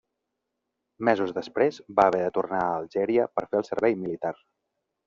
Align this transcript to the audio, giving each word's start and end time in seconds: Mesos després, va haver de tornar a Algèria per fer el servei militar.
Mesos 1.09 1.33
després, 1.35 1.79
va 2.01 2.07
haver 2.13 2.23
de 2.25 2.33
tornar 2.39 2.65
a 2.65 2.75
Algèria 2.81 3.31
per 3.37 3.49
fer 3.53 3.63
el 3.65 3.71
servei 3.73 3.99
militar. 4.05 4.35